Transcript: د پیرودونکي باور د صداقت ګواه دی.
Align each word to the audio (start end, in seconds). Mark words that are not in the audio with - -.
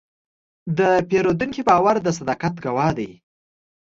د 0.77 0.79
پیرودونکي 1.09 1.61
باور 1.69 1.95
د 2.01 2.07
صداقت 2.19 2.53
ګواه 2.65 2.91
دی. 2.97 3.11